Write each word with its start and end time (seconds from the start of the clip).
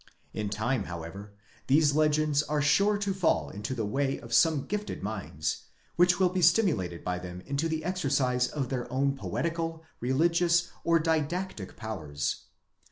In 0.33 0.49
time 0.49 0.85
however 0.85 1.31
these 1.67 1.93
legends 1.93 2.41
are 2.41 2.59
sure 2.59 2.97
to 2.97 3.13
fall 3.13 3.51
into 3.51 3.75
the 3.75 3.85
way 3.85 4.19
of 4.19 4.33
some 4.33 4.65
gifted 4.65 5.03
minds, 5.03 5.65
which 5.95 6.19
will 6.19 6.29
be 6.29 6.41
stimulated 6.41 7.03
by 7.03 7.19
them 7.19 7.43
to 7.55 7.69
the 7.69 7.83
exercise 7.85 8.47
of 8.47 8.69
their 8.69 8.91
own 8.91 9.15
poetical, 9.15 9.83
religious, 9.99 10.71
or 10.83 10.97
didactic 10.97 11.77
powers. 11.77 12.45